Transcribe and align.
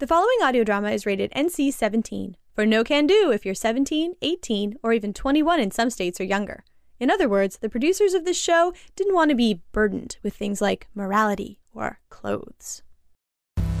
The 0.00 0.08
following 0.08 0.38
audio 0.42 0.64
drama 0.64 0.90
is 0.90 1.06
rated 1.06 1.30
NC 1.36 1.72
17 1.72 2.36
for 2.52 2.66
no 2.66 2.82
can 2.82 3.06
do 3.06 3.30
if 3.30 3.46
you're 3.46 3.54
17, 3.54 4.14
18, 4.20 4.76
or 4.82 4.92
even 4.92 5.12
21 5.12 5.60
in 5.60 5.70
some 5.70 5.88
states 5.88 6.20
or 6.20 6.24
younger. 6.24 6.64
In 6.98 7.12
other 7.12 7.28
words, 7.28 7.58
the 7.58 7.68
producers 7.68 8.12
of 8.12 8.24
this 8.24 8.36
show 8.36 8.72
didn't 8.96 9.14
want 9.14 9.28
to 9.28 9.36
be 9.36 9.62
burdened 9.70 10.16
with 10.24 10.34
things 10.34 10.60
like 10.60 10.88
morality 10.96 11.60
or 11.72 12.00
clothes. 12.10 12.82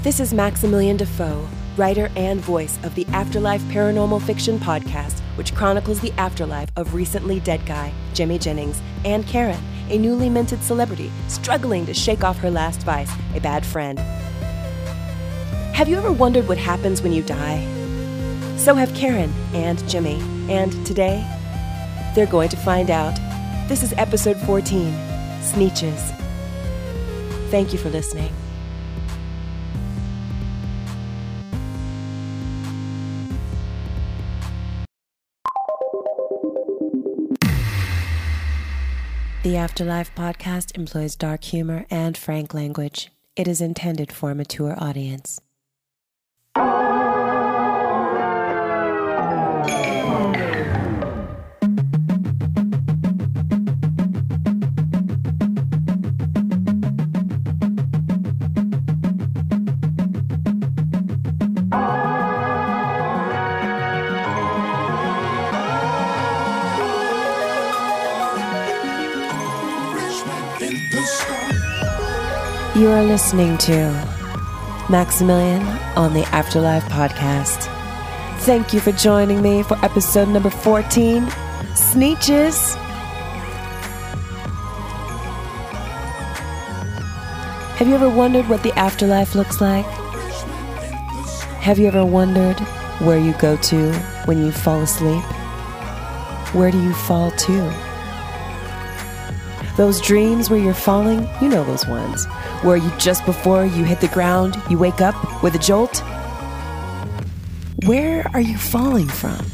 This 0.04 0.20
is 0.20 0.32
Maximilian 0.32 0.96
Defoe, 0.96 1.48
writer 1.76 2.08
and 2.14 2.40
voice 2.40 2.78
of 2.84 2.94
the 2.94 3.06
Afterlife 3.06 3.62
Paranormal 3.62 4.22
Fiction 4.22 4.60
podcast, 4.60 5.18
which 5.36 5.52
chronicles 5.56 5.98
the 5.98 6.12
afterlife 6.12 6.68
of 6.76 6.94
recently 6.94 7.40
dead 7.40 7.66
guy, 7.66 7.92
Jimmy 8.12 8.38
Jennings, 8.38 8.80
and 9.04 9.26
Karen, 9.26 9.62
a 9.88 9.98
newly 9.98 10.30
minted 10.30 10.62
celebrity 10.62 11.10
struggling 11.26 11.84
to 11.86 11.92
shake 11.92 12.22
off 12.22 12.38
her 12.38 12.52
last 12.52 12.84
vice, 12.84 13.10
a 13.34 13.40
bad 13.40 13.66
friend. 13.66 13.98
Have 15.74 15.88
you 15.88 15.96
ever 15.96 16.12
wondered 16.12 16.46
what 16.46 16.56
happens 16.56 17.02
when 17.02 17.12
you 17.12 17.20
die? 17.24 17.58
So 18.56 18.76
have 18.76 18.94
Karen 18.94 19.32
and 19.54 19.86
Jimmy, 19.88 20.20
and 20.48 20.70
today, 20.86 21.26
they're 22.14 22.26
going 22.26 22.48
to 22.50 22.56
find 22.56 22.92
out. 22.92 23.16
This 23.68 23.82
is 23.82 23.92
episode 23.94 24.36
14 24.42 24.92
Sneetches. 25.40 26.16
Thank 27.50 27.72
you 27.72 27.78
for 27.80 27.90
listening. 27.90 28.32
The 39.42 39.56
Afterlife 39.56 40.14
podcast 40.14 40.76
employs 40.76 41.16
dark 41.16 41.42
humor 41.42 41.84
and 41.90 42.16
frank 42.16 42.54
language. 42.54 43.10
It 43.34 43.48
is 43.48 43.60
intended 43.60 44.12
for 44.12 44.30
a 44.30 44.36
mature 44.36 44.76
audience. 44.78 45.40
You 72.84 72.90
are 72.90 73.02
listening 73.02 73.56
to 73.56 73.72
Maximilian 74.90 75.62
on 75.96 76.12
the 76.12 76.22
Afterlife 76.34 76.84
podcast. 76.84 77.66
Thank 78.40 78.74
you 78.74 78.80
for 78.80 78.92
joining 78.92 79.40
me 79.40 79.62
for 79.62 79.82
episode 79.82 80.28
number 80.28 80.50
14 80.50 81.22
Sneetches. 81.72 82.74
Have 87.76 87.88
you 87.88 87.94
ever 87.94 88.10
wondered 88.10 88.50
what 88.50 88.62
the 88.62 88.78
afterlife 88.78 89.34
looks 89.34 89.62
like? 89.62 89.86
Have 91.62 91.78
you 91.78 91.86
ever 91.86 92.04
wondered 92.04 92.60
where 93.00 93.18
you 93.18 93.32
go 93.38 93.56
to 93.56 93.94
when 94.26 94.44
you 94.44 94.52
fall 94.52 94.82
asleep? 94.82 95.24
Where 96.52 96.70
do 96.70 96.82
you 96.82 96.92
fall 96.92 97.30
to? 97.30 97.93
Those 99.76 100.00
dreams 100.00 100.50
where 100.50 100.60
you're 100.60 100.72
falling, 100.72 101.28
you 101.40 101.48
know 101.48 101.64
those 101.64 101.86
ones. 101.86 102.26
Where 102.62 102.76
you 102.76 102.90
just 102.98 103.24
before 103.26 103.64
you 103.64 103.84
hit 103.84 104.00
the 104.00 104.08
ground, 104.08 104.56
you 104.70 104.78
wake 104.78 105.00
up 105.00 105.42
with 105.42 105.56
a 105.56 105.58
jolt. 105.58 106.02
Where 107.86 108.30
are 108.32 108.40
you 108.40 108.56
falling 108.56 109.08
from? 109.08 109.44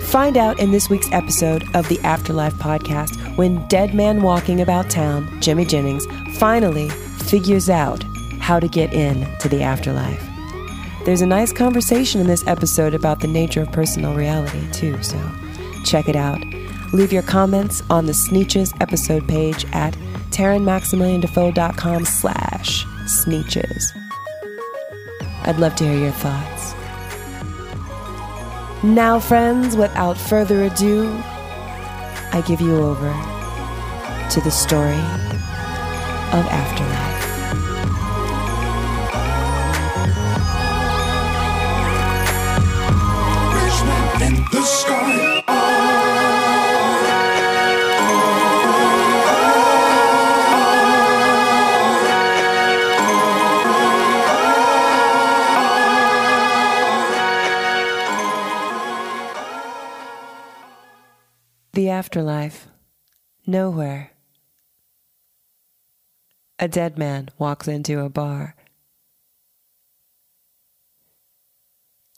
Find 0.00 0.36
out 0.36 0.58
in 0.58 0.70
this 0.70 0.88
week's 0.88 1.10
episode 1.12 1.64
of 1.74 1.88
the 1.88 1.98
Afterlife 2.00 2.54
podcast 2.54 3.36
when 3.36 3.66
dead 3.68 3.94
man 3.94 4.22
walking 4.22 4.60
about 4.60 4.88
town, 4.88 5.40
Jimmy 5.40 5.64
Jennings, 5.64 6.06
finally 6.38 6.88
figures 6.88 7.68
out 7.68 8.02
how 8.40 8.58
to 8.58 8.68
get 8.68 8.94
in 8.94 9.26
to 9.40 9.48
the 9.48 9.62
afterlife. 9.62 10.24
There's 11.04 11.20
a 11.20 11.26
nice 11.26 11.52
conversation 11.52 12.20
in 12.20 12.26
this 12.26 12.46
episode 12.46 12.94
about 12.94 13.20
the 13.20 13.26
nature 13.26 13.60
of 13.60 13.72
personal 13.72 14.14
reality, 14.14 14.70
too, 14.72 15.02
so 15.02 15.18
check 15.84 16.08
it 16.08 16.16
out. 16.16 16.42
Leave 16.94 17.12
your 17.12 17.22
comments 17.24 17.82
on 17.90 18.06
the 18.06 18.12
Sneetches 18.12 18.72
episode 18.80 19.26
page 19.26 19.66
at 19.72 19.94
TaronMaximilianDefoe.com 20.30 22.04
slash 22.04 22.84
Sneetches. 23.06 23.90
I'd 25.42 25.58
love 25.58 25.74
to 25.74 25.84
hear 25.84 25.98
your 25.98 26.12
thoughts. 26.12 26.72
Now, 28.84 29.18
friends, 29.18 29.76
without 29.76 30.16
further 30.16 30.62
ado, 30.62 31.10
I 32.32 32.44
give 32.46 32.60
you 32.60 32.76
over 32.76 33.10
to 34.30 34.40
the 34.40 34.52
story 34.52 34.92
of 36.32 36.46
Afterlife. 36.46 37.13
Afterlife. 61.94 62.66
Nowhere. 63.46 64.10
A 66.58 66.66
dead 66.66 66.98
man 66.98 67.28
walks 67.38 67.68
into 67.68 68.00
a 68.00 68.08
bar. 68.08 68.56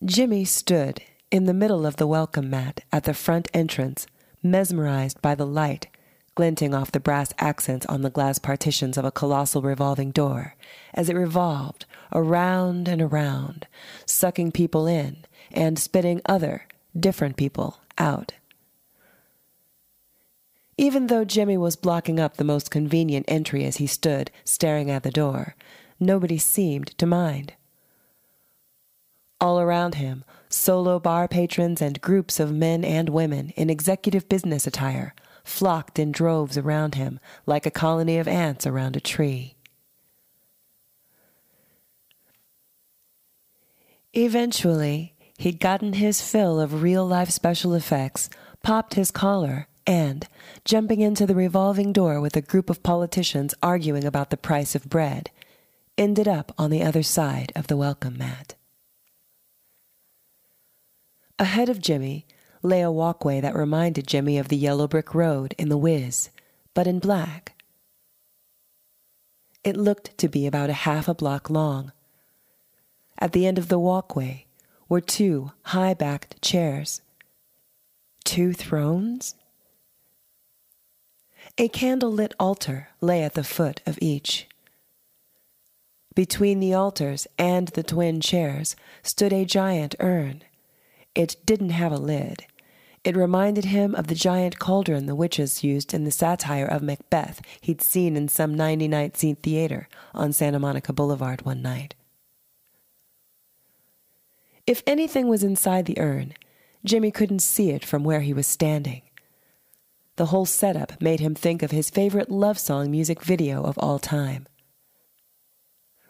Jimmy 0.05 0.45
stood 0.45 1.03
in 1.31 1.45
the 1.45 1.55
middle 1.55 1.85
of 1.85 1.97
the 1.97 2.07
welcome 2.07 2.49
mat 2.49 2.81
at 2.93 3.05
the 3.05 3.15
front 3.15 3.49
entrance, 3.53 4.07
mesmerized 4.43 5.21
by 5.21 5.35
the 5.35 5.47
light 5.47 5.89
glinting 6.37 6.75
off 6.75 6.93
the 6.93 7.01
brass 7.01 7.33
accents 7.39 7.87
on 7.87 8.03
the 8.03 8.11
glass 8.11 8.39
partitions 8.39 8.97
of 8.97 9.05
a 9.05 9.11
colossal 9.11 9.63
revolving 9.63 10.13
door 10.13 10.55
as 10.95 11.09
it 11.09 11.17
revolved 11.17 11.87
around 12.15 12.87
and 12.87 13.03
around, 13.03 13.67
sucking 14.05 14.53
people 14.53 14.87
in 14.87 15.17
and 15.51 15.79
spitting 15.79 16.21
other, 16.27 16.69
different 16.99 17.37
people 17.37 17.81
out. 17.99 18.33
Even 20.79 21.07
though 21.07 21.25
Jimmy 21.25 21.57
was 21.57 21.75
blocking 21.75 22.21
up 22.21 22.37
the 22.37 22.45
most 22.45 22.71
convenient 22.71 23.25
entry 23.29 23.65
as 23.65 23.77
he 23.77 23.87
stood 23.87 24.31
staring 24.45 24.91
at 24.91 25.03
the 25.03 25.11
door, 25.11 25.55
nobody 25.99 26.37
seemed 26.37 26.89
to 26.99 27.07
mind. 27.07 27.55
All 29.41 29.59
around 29.59 29.95
him, 29.97 30.25
solo 30.49 30.99
bar 30.99 31.29
patrons 31.29 31.81
and 31.81 32.01
groups 32.01 32.39
of 32.39 32.53
men 32.53 32.85
and 32.85 33.09
women 33.09 33.51
in 33.51 33.71
executive 33.71 34.29
business 34.29 34.67
attire 34.67 35.15
flocked 35.45 35.99
in 35.99 36.13
droves 36.13 36.59
around 36.59 36.95
him 36.95 37.21
like 37.47 37.65
a 37.65 37.71
colony 37.71 38.19
of 38.19 38.29
ants 38.29 38.67
around 38.67 38.97
a 38.97 39.01
tree. 39.01 39.55
Eventually, 44.13 45.15
he'd 45.39 45.61
gotten 45.61 45.95
his 45.95 46.23
fill 46.23 46.59
of 46.59 46.83
real 46.83 47.07
life 47.07 47.31
special 47.31 47.75
effects, 47.75 48.31
popped 48.63 48.95
his 48.95 49.11
collar, 49.11 49.69
and, 49.87 50.27
jumping 50.65 51.01
into 51.01 51.27
the 51.27 51.35
revolving 51.35 51.93
door 51.93 52.21
with 52.21 52.37
a 52.37 52.43
group 52.43 52.69
of 52.69 52.83
politicians 52.83 53.55
arguing 53.63 54.05
about 54.05 54.31
the 54.31 54.37
price 54.37 54.75
of 54.75 54.89
bread, 54.89 55.31
ended 55.97 56.27
up 56.27 56.53
on 56.59 56.71
the 56.71 56.83
other 56.83 57.03
side 57.03 57.53
of 57.55 57.69
the 57.69 57.77
welcome 57.77 58.19
mat. 58.19 58.55
Ahead 61.39 61.69
of 61.69 61.81
Jimmy 61.81 62.27
lay 62.63 62.81
a 62.81 62.91
walkway 62.91 63.41
that 63.41 63.55
reminded 63.55 64.07
Jimmy 64.07 64.39
of 64.39 64.49
the 64.49 64.57
yellow 64.57 64.89
brick 64.89 65.15
road 65.15 65.55
in 65.59 65.69
The 65.69 65.79
Wiz, 65.79 66.31
but 66.75 66.87
in 66.87 66.99
black. 66.99 67.55
It 69.63 69.77
looked 69.77 70.17
to 70.19 70.29
be 70.29 70.47
about 70.47 70.71
a 70.71 70.75
half 70.85 71.09
a 71.09 71.15
block 71.15 71.51
long. 71.51 71.93
At 73.19 73.33
the 73.33 73.47
end 73.47 73.59
of 73.59 73.69
the 73.69 73.79
walkway 73.79 74.47
were 74.89 75.01
two 75.01 75.53
high 75.63 75.95
backed 75.95 76.41
chairs. 76.43 77.03
Two 78.25 78.53
thrones? 78.53 79.35
A 81.59 81.69
candle 81.69 82.13
lit 82.13 82.35
altar 82.39 82.89
lay 83.01 83.23
at 83.23 83.33
the 83.33 83.43
foot 83.43 83.81
of 83.87 83.99
each. 84.03 84.47
Between 86.15 86.61
the 86.61 86.75
altars 86.75 87.27
and 87.39 87.69
the 87.69 87.83
twin 87.83 88.21
chairs 88.21 88.77
stood 89.03 89.33
a 89.33 89.47
giant 89.47 89.95
urn. 89.99 90.43
It 91.15 91.37
didn't 91.47 91.71
have 91.71 91.93
a 91.93 91.97
lid. 91.97 92.45
It 93.05 93.17
reminded 93.17 93.67
him 93.67 93.95
of 93.95 94.09
the 94.09 94.15
giant 94.15 94.59
cauldron 94.59 95.07
the 95.07 95.15
witches 95.15 95.65
used 95.65 95.95
in 95.95 96.05
the 96.05 96.11
satire 96.11 96.67
of 96.67 96.83
Macbeth 96.83 97.41
he'd 97.63 97.81
seen 97.81 98.19
in 98.19 98.29
some 98.29 98.55
99 98.55 99.15
Seat 99.15 99.39
Theater 99.43 99.89
on 100.13 100.35
Santa 100.35 100.59
Monica 100.59 100.93
Boulevard 100.93 101.47
one 101.47 101.63
night. 101.63 101.95
If 104.67 104.83
anything 104.87 105.27
was 105.27 105.43
inside 105.43 105.87
the 105.87 105.99
urn, 105.99 106.35
Jimmy 106.85 107.11
couldn't 107.11 107.41
see 107.41 107.71
it 107.71 107.85
from 107.85 108.05
where 108.05 108.21
he 108.21 108.35
was 108.35 108.47
standing. 108.47 109.01
The 110.17 110.27
whole 110.27 110.47
setup 110.47 110.99
made 111.03 111.21
him 111.21 111.35
think 111.35 111.63
of 111.63 111.73
his 111.73 111.91
favorite 111.91 112.31
love 112.31 112.59
song 112.59 112.91
music 112.91 113.23
video 113.23 113.63
of 113.63 113.77
all 113.77 113.99
time. 113.99 114.47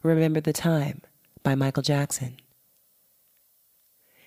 Remember 0.05 0.41
the 0.41 0.53
Time 0.53 1.03
by 1.43 1.57
Michael 1.57 1.83
Jackson. 1.83 2.37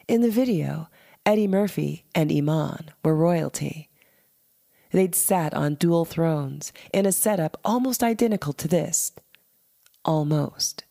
In 0.06 0.20
the 0.20 0.30
video, 0.30 0.90
Eddie 1.26 1.48
Murphy 1.48 2.04
and 2.14 2.30
Iman 2.30 2.92
were 3.06 3.16
royalty. 3.16 3.90
They'd 4.92 5.16
sat 5.16 5.54
on 5.54 5.76
dual 5.76 6.04
thrones 6.04 6.74
in 6.94 7.06
a 7.06 7.14
setup 7.14 7.56
almost 7.64 8.04
identical 8.04 8.52
to 8.52 8.68
this. 8.68 9.14
Almost. 10.04 10.84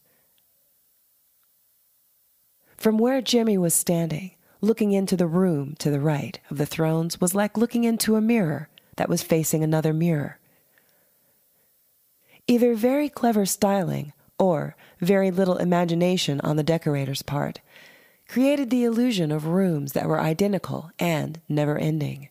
From 2.79 2.97
where 2.97 3.21
Jimmy 3.21 3.59
was 3.59 3.75
standing, 3.75 4.31
looking 4.63 4.93
into 4.93 5.17
the 5.17 5.27
room 5.27 5.75
to 5.81 5.91
the 5.91 6.01
right 6.01 6.41
of 6.49 6.57
the 6.57 6.65
thrones 6.65 7.21
was 7.21 7.35
like 7.35 7.59
looking 7.59 7.85
into 7.85 8.17
a 8.17 8.23
mirror 8.23 8.71
that 8.99 9.09
was 9.09 9.23
facing 9.23 9.65
another 9.65 9.93
mirror. 9.93 10.39
Either 12.47 12.75
very 12.75 13.09
clever 13.09 13.47
styling 13.47 14.13
or 14.39 14.77
very 15.01 15.31
little 15.31 15.57
imagination 15.57 16.41
on 16.43 16.57
the 16.57 16.63
decorator's 16.63 17.23
part 17.23 17.61
created 18.29 18.71
the 18.71 18.85
illusion 18.85 19.33
of 19.33 19.47
rooms 19.47 19.93
that 19.93 20.07
were 20.07 20.21
identical 20.21 20.91
and 20.99 21.41
never 21.49 21.79
ending. 21.79 22.29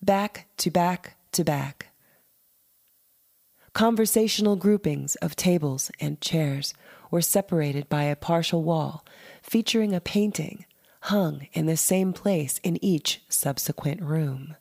Back 0.00 0.46
to 0.58 0.70
back 0.70 1.16
to 1.32 1.44
back. 1.44 1.88
Conversational 3.74 4.56
groupings 4.56 5.14
of 5.16 5.36
tables 5.36 5.90
and 6.00 6.20
chairs 6.20 6.74
were 7.10 7.22
separated 7.22 7.88
by 7.88 8.04
a 8.04 8.16
partial 8.16 8.62
wall 8.62 9.04
featuring 9.42 9.94
a 9.94 10.00
painting 10.00 10.64
hung 11.02 11.46
in 11.52 11.66
the 11.66 11.76
same 11.76 12.12
place 12.12 12.60
in 12.62 12.82
each 12.84 13.22
subsequent 13.28 14.00
room. 14.02 14.56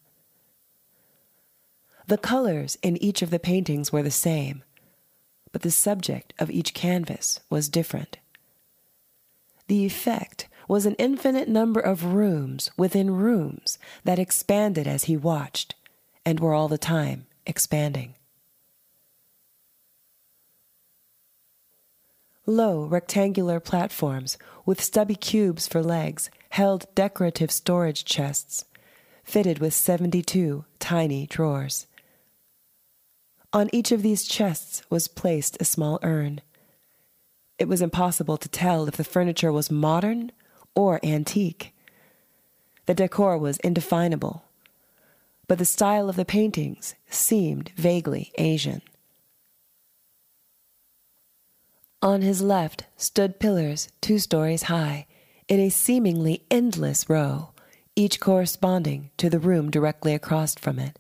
The 2.11 2.17
colors 2.17 2.77
in 2.81 3.01
each 3.01 3.21
of 3.21 3.29
the 3.29 3.39
paintings 3.39 3.93
were 3.93 4.03
the 4.03 4.11
same, 4.11 4.65
but 5.53 5.61
the 5.61 5.71
subject 5.71 6.33
of 6.39 6.51
each 6.51 6.73
canvas 6.73 7.39
was 7.49 7.69
different. 7.69 8.17
The 9.67 9.85
effect 9.85 10.49
was 10.67 10.85
an 10.85 10.95
infinite 10.95 11.47
number 11.47 11.79
of 11.79 12.03
rooms 12.03 12.69
within 12.75 13.11
rooms 13.11 13.79
that 14.03 14.19
expanded 14.19 14.89
as 14.89 15.05
he 15.05 15.15
watched 15.15 15.75
and 16.25 16.41
were 16.41 16.53
all 16.53 16.67
the 16.67 16.77
time 16.77 17.27
expanding. 17.45 18.15
Low 22.45 22.83
rectangular 22.83 23.61
platforms 23.61 24.37
with 24.65 24.83
stubby 24.83 25.15
cubes 25.15 25.65
for 25.65 25.81
legs 25.81 26.29
held 26.49 26.93
decorative 26.93 27.51
storage 27.51 28.03
chests, 28.03 28.65
fitted 29.23 29.59
with 29.59 29.73
72 29.73 30.65
tiny 30.77 31.25
drawers. 31.25 31.87
On 33.53 33.69
each 33.73 33.91
of 33.91 34.01
these 34.01 34.23
chests 34.23 34.81
was 34.89 35.09
placed 35.09 35.57
a 35.59 35.65
small 35.65 35.99
urn. 36.03 36.39
It 37.59 37.67
was 37.67 37.81
impossible 37.81 38.37
to 38.37 38.47
tell 38.47 38.87
if 38.87 38.95
the 38.95 39.03
furniture 39.03 39.51
was 39.51 39.69
modern 39.69 40.31
or 40.73 40.99
antique. 41.03 41.73
The 42.85 42.93
decor 42.93 43.37
was 43.37 43.57
indefinable, 43.57 44.45
but 45.47 45.57
the 45.57 45.65
style 45.65 46.09
of 46.09 46.15
the 46.15 46.25
paintings 46.25 46.95
seemed 47.09 47.71
vaguely 47.75 48.31
Asian. 48.37 48.81
On 52.01 52.21
his 52.21 52.41
left 52.41 52.85
stood 52.95 53.39
pillars 53.39 53.89
two 53.99 54.17
stories 54.17 54.63
high 54.63 55.05
in 55.49 55.59
a 55.59 55.69
seemingly 55.69 56.45
endless 56.49 57.09
row, 57.09 57.49
each 57.97 58.21
corresponding 58.21 59.11
to 59.17 59.29
the 59.29 59.39
room 59.39 59.69
directly 59.69 60.13
across 60.13 60.55
from 60.55 60.79
it. 60.79 60.97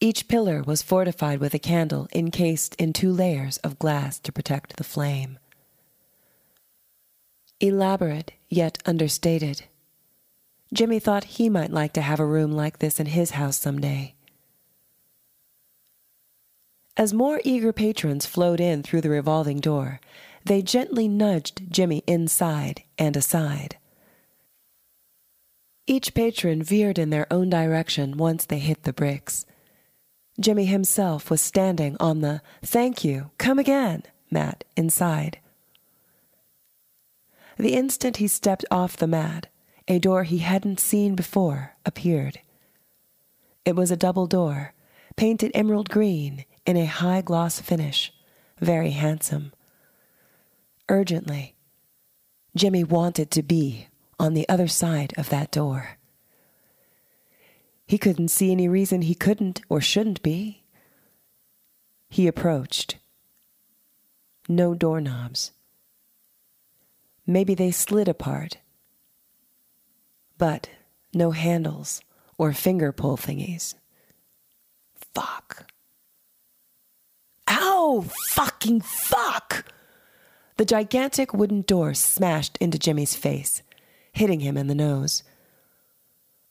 Each 0.00 0.28
pillar 0.28 0.62
was 0.62 0.82
fortified 0.82 1.40
with 1.40 1.54
a 1.54 1.58
candle 1.58 2.06
encased 2.14 2.76
in 2.76 2.92
two 2.92 3.10
layers 3.12 3.56
of 3.58 3.78
glass 3.80 4.20
to 4.20 4.32
protect 4.32 4.76
the 4.76 4.84
flame. 4.84 5.38
Elaborate 7.58 8.32
yet 8.48 8.78
understated. 8.86 9.64
Jimmy 10.72 11.00
thought 11.00 11.24
he 11.24 11.48
might 11.48 11.72
like 11.72 11.92
to 11.94 12.00
have 12.00 12.20
a 12.20 12.26
room 12.26 12.52
like 12.52 12.78
this 12.78 13.00
in 13.00 13.06
his 13.06 13.32
house 13.32 13.58
someday. 13.58 14.14
As 16.96 17.12
more 17.12 17.40
eager 17.42 17.72
patrons 17.72 18.26
flowed 18.26 18.60
in 18.60 18.82
through 18.82 19.00
the 19.00 19.10
revolving 19.10 19.58
door, 19.58 20.00
they 20.44 20.62
gently 20.62 21.08
nudged 21.08 21.72
Jimmy 21.72 22.04
inside 22.06 22.82
and 22.98 23.16
aside. 23.16 23.76
Each 25.86 26.14
patron 26.14 26.62
veered 26.62 26.98
in 26.98 27.10
their 27.10 27.32
own 27.32 27.50
direction 27.50 28.16
once 28.16 28.44
they 28.44 28.58
hit 28.58 28.84
the 28.84 28.92
bricks. 28.92 29.44
Jimmy 30.40 30.66
himself 30.66 31.30
was 31.30 31.40
standing 31.40 31.96
on 31.98 32.20
the 32.20 32.40
thank 32.62 33.04
you, 33.04 33.30
come 33.38 33.58
again 33.58 34.04
mat 34.30 34.64
inside. 34.76 35.38
The 37.56 37.74
instant 37.74 38.18
he 38.18 38.28
stepped 38.28 38.64
off 38.70 38.96
the 38.96 39.06
mat, 39.06 39.48
a 39.88 39.98
door 39.98 40.22
he 40.22 40.38
hadn't 40.38 40.80
seen 40.80 41.14
before 41.14 41.74
appeared. 41.84 42.40
It 43.64 43.74
was 43.74 43.90
a 43.90 43.96
double 43.96 44.26
door, 44.26 44.74
painted 45.16 45.50
emerald 45.54 45.90
green 45.90 46.44
in 46.64 46.76
a 46.76 46.84
high 46.84 47.20
gloss 47.20 47.60
finish, 47.60 48.12
very 48.60 48.90
handsome. 48.90 49.52
Urgently, 50.88 51.56
Jimmy 52.54 52.84
wanted 52.84 53.30
to 53.32 53.42
be 53.42 53.88
on 54.18 54.34
the 54.34 54.48
other 54.48 54.68
side 54.68 55.12
of 55.16 55.30
that 55.30 55.50
door. 55.50 55.97
He 57.88 57.96
couldn't 57.96 58.28
see 58.28 58.52
any 58.52 58.68
reason 58.68 59.00
he 59.00 59.14
couldn't 59.14 59.62
or 59.70 59.80
shouldn't 59.80 60.22
be. 60.22 60.62
He 62.10 62.26
approached. 62.26 62.98
No 64.46 64.74
doorknobs. 64.74 65.52
Maybe 67.26 67.54
they 67.54 67.70
slid 67.70 68.06
apart. 68.06 68.58
But 70.36 70.68
no 71.14 71.30
handles 71.30 72.02
or 72.36 72.52
finger 72.52 72.92
pull 72.92 73.16
thingies. 73.16 73.74
Fuck. 75.14 75.72
Ow! 77.48 78.04
Fucking 78.32 78.82
fuck! 78.82 79.64
The 80.58 80.66
gigantic 80.66 81.32
wooden 81.32 81.62
door 81.62 81.94
smashed 81.94 82.58
into 82.58 82.78
Jimmy's 82.78 83.16
face, 83.16 83.62
hitting 84.12 84.40
him 84.40 84.58
in 84.58 84.66
the 84.66 84.74
nose. 84.74 85.22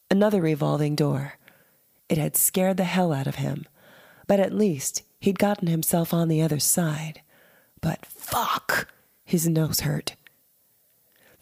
Another 0.09 0.41
revolving 0.41 0.95
door. 0.95 1.33
It 2.07 2.17
had 2.17 2.37
scared 2.37 2.77
the 2.77 2.85
hell 2.85 3.11
out 3.11 3.27
of 3.27 3.35
him, 3.35 3.65
but 4.25 4.39
at 4.39 4.53
least 4.53 5.03
he'd 5.19 5.39
gotten 5.39 5.67
himself 5.67 6.13
on 6.13 6.29
the 6.29 6.41
other 6.41 6.59
side. 6.59 7.21
But 7.81 8.05
fuck! 8.05 8.87
His 9.25 9.47
nose 9.47 9.81
hurt. 9.81 10.15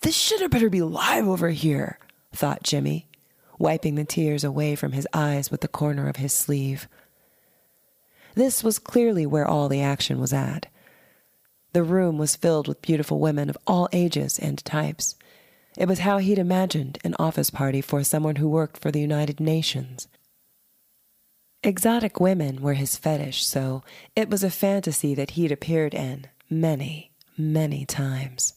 This 0.02 0.18
shitter 0.18 0.50
better 0.50 0.70
be 0.70 0.82
live 0.82 1.28
over 1.28 1.50
here, 1.50 2.00
thought 2.34 2.64
Jimmy, 2.64 3.08
wiping 3.60 3.96
the 3.96 4.04
tears 4.04 4.44
away 4.44 4.76
from 4.76 4.92
his 4.92 5.08
eyes 5.14 5.52
with 5.52 5.62
the 5.62 5.68
corner 5.68 6.10
of 6.10 6.16
his 6.16 6.34
sleeve. 6.34 6.88
This 8.34 8.64
was 8.64 8.80
clearly 8.80 9.26
where 9.26 9.48
all 9.48 9.70
the 9.70 9.82
action 9.82 10.20
was 10.20 10.34
at. 10.34 10.66
The 11.74 11.84
room 11.84 12.18
was 12.18 12.36
filled 12.36 12.68
with 12.68 12.82
beautiful 12.82 13.20
women 13.20 13.50
of 13.50 13.58
all 13.68 13.88
ages 13.92 14.40
and 14.40 14.64
types. 14.66 15.16
It 15.78 15.88
was 15.88 16.00
how 16.00 16.20
he'd 16.20 16.40
imagined 16.40 17.00
an 17.04 17.16
office 17.20 17.50
party 17.50 17.82
for 17.82 18.04
someone 18.04 18.38
who 18.38 18.48
worked 18.48 18.78
for 18.78 18.92
the 18.92 19.02
United 19.02 19.40
Nations. 19.40 20.08
Exotic 21.64 22.20
women 22.20 22.62
were 22.62 22.76
his 22.76 22.96
fetish, 22.96 23.46
so 23.46 23.84
it 24.16 24.30
was 24.30 24.44
a 24.44 24.50
fantasy 24.52 25.16
that 25.16 25.32
he'd 25.32 25.52
appeared 25.52 25.94
in 25.94 26.28
many, 26.50 27.12
many 27.38 27.86
times. 27.86 28.54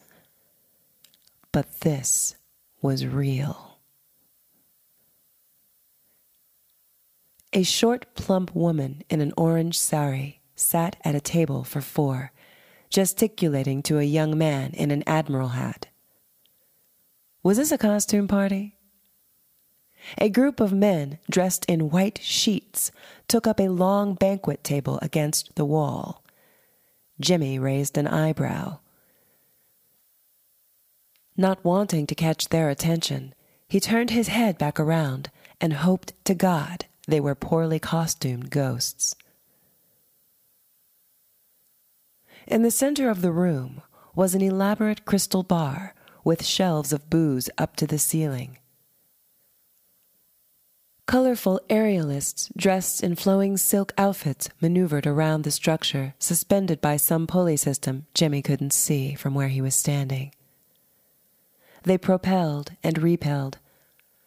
But 1.51 1.81
this 1.81 2.37
was 2.83 3.07
real. 3.07 3.79
A 7.53 7.63
short, 7.63 8.15
plump 8.15 8.55
woman 8.55 9.03
in 9.09 9.21
an 9.23 9.33
orange 9.37 9.79
sari 9.79 10.43
sat 10.55 10.97
at 11.03 11.15
a 11.15 11.21
table 11.21 11.65
for 11.65 11.81
four, 11.81 12.31
gesticulating 12.91 13.83
to 13.85 13.99
a 13.99 14.03
young 14.05 14.37
man 14.37 14.73
in 14.75 14.91
an 14.91 15.03
admiral 15.07 15.49
hat. 15.49 15.89
Was 17.43 17.57
this 17.57 17.73
a 17.73 17.79
costume 17.79 18.29
party? 18.29 18.77
A 20.19 20.29
group 20.29 20.61
of 20.61 20.73
men 20.73 21.19
dressed 21.31 21.65
in 21.67 21.91
white 21.91 22.21
sheets 22.23 22.91
took 23.27 23.47
up 23.47 23.61
a 23.61 23.69
long 23.69 24.15
banquet 24.15 24.65
table 24.65 24.99
against 25.03 25.55
the 25.55 25.65
wall. 25.65 26.23
Jimmy 27.21 27.59
raised 27.59 27.99
an 27.99 28.07
eyebrow. 28.07 28.79
Not 31.37 31.65
wanting 31.65 32.07
to 32.07 32.15
catch 32.15 32.49
their 32.49 32.69
attention, 32.69 33.35
He 33.69 33.81
turned 33.81 34.11
his 34.11 34.29
head 34.29 34.57
back 34.57 34.81
around 34.81 35.31
and 35.61 35.75
hoped 35.75 36.13
to 36.25 36.35
God 36.35 36.87
they 37.07 37.21
were 37.21 37.35
poorly 37.35 37.79
costumed 37.79 38.51
ghosts. 38.51 39.15
In 42.47 42.63
the 42.63 42.71
center 42.71 43.11
of 43.11 43.21
the 43.21 43.33
room 43.33 43.83
was 44.15 44.35
an 44.35 44.41
elaborate 44.41 45.05
crystal 45.05 45.43
bar 45.43 45.95
with 46.29 46.45
shelves 46.45 46.93
of 46.93 47.09
booze 47.09 47.49
up 47.57 47.75
to 47.75 47.87
the 47.87 47.97
ceiling. 47.97 48.59
Colorful 51.07 51.59
aerialists 51.71 52.53
dressed 52.55 53.03
in 53.03 53.15
flowing 53.15 53.57
silk 53.57 53.95
outfits 53.97 54.51
maneuvered 54.61 55.07
around 55.07 55.43
the 55.43 55.51
structure, 55.51 56.13
suspended 56.19 56.83
by 56.83 56.99
some 56.99 57.27
pulley 57.27 57.57
system 57.57 58.05
Jimmy 58.13 58.43
couldn't 58.43 58.75
see 58.75 59.15
from 59.15 59.35
where 59.35 59.49
he 59.49 59.63
was 59.63 59.75
standing. 59.75 60.31
They 61.85 61.97
propelled 61.97 62.73
and 62.83 62.99
repelled, 62.99 63.57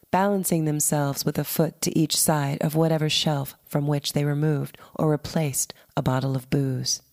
balancing 0.10 0.66
themselves 0.66 1.24
with 1.24 1.38
a 1.38 1.44
foot 1.44 1.82
to 1.84 1.96
each 1.96 2.18
side 2.18 2.58
of 2.62 2.74
whatever 2.74 3.10
shelf 3.10 3.56
from 3.64 3.86
which 3.86 4.14
they 4.14 4.26
removed 4.26 4.76
or 4.96 5.12
replaced 5.12 5.72
a 5.96 6.02
bottle 6.02 6.36
of 6.36 6.50
booze. 6.50 7.04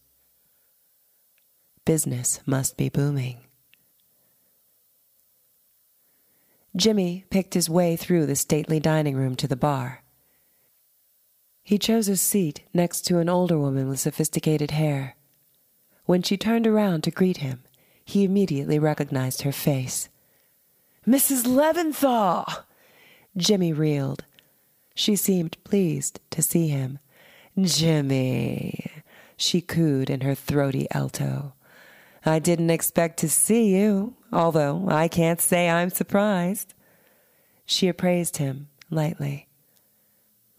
Business 1.85 2.41
must 2.47 2.79
be 2.79 2.89
booming. 2.89 3.41
Jimmy 6.77 7.25
picked 7.31 7.55
his 7.55 7.71
way 7.71 7.97
through 7.97 8.27
the 8.27 8.37
stately 8.37 8.79
dining 8.79 9.17
room 9.17 9.35
to 9.37 9.49
the 9.49 9.57
bar. 9.57 10.03
He 11.63 11.79
chose 11.79 12.09
a 12.09 12.17
seat 12.17 12.63
next 12.73 13.03
to 13.03 13.19
an 13.19 13.29
older 13.29 13.59
woman 13.59 13.89
with 13.89 14.01
sophisticated 14.01 14.71
hair. 14.71 15.17
When 16.07 16.23
she 16.23 16.37
turned 16.37 16.67
around 16.67 17.03
to 17.05 17.11
greet 17.11 17.39
him, 17.39 17.63
he 18.05 18.25
immediately 18.25 18.79
recognized 18.79 19.43
her 19.43 19.53
face. 19.53 20.09
Mrs. 21.07 21.47
Leventhal! 21.47 22.65
Jimmy 23.37 23.73
reeled. 23.73 24.25
She 24.95 25.15
seemed 25.15 25.63
pleased 25.65 26.21
to 26.31 26.43
see 26.43 26.69
him. 26.69 26.99
Jimmy, 27.61 28.91
she 29.37 29.61
cooed 29.61 30.11
in 30.11 30.23
her 30.23 30.35
throaty 30.35 30.87
alto. 30.91 31.55
I 32.25 32.39
didn't 32.39 32.71
expect 32.71 33.19
to 33.21 33.29
see 33.29 33.77
you, 33.77 34.15
although 34.33 34.87
I 34.89 35.09
can't 35.09 35.41
say 35.41 35.69
I'm 35.69 35.91
surprised. 35.91 36.75
She 37.67 37.89
appraised 37.89 38.39
him 38.39 38.69
lightly. 38.91 39.47